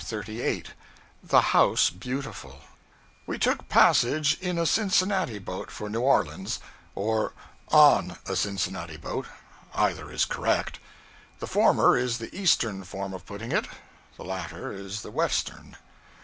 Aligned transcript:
CHAPTER 0.01 0.23
38 0.23 0.67
The 1.21 1.41
House 1.53 1.89
Beautiful 1.91 2.61
WE 3.27 3.37
took 3.37 3.69
passage 3.69 4.35
in 4.39 4.57
a 4.57 4.65
Cincinnati 4.65 5.37
boat 5.37 5.69
for 5.69 5.91
New 5.91 5.99
Orleans; 6.01 6.59
or 6.95 7.33
on 7.67 8.17
a 8.25 8.35
Cincinnati 8.35 8.97
boat 8.97 9.27
either 9.75 10.09
is 10.11 10.25
correct; 10.25 10.79
the 11.37 11.45
former 11.45 11.95
is 11.95 12.17
the 12.17 12.35
eastern 12.35 12.83
form 12.83 13.13
of 13.13 13.27
putting 13.27 13.51
it, 13.51 13.67
the 14.17 14.25
latter 14.25 14.75
the 14.89 15.11
western. 15.11 15.77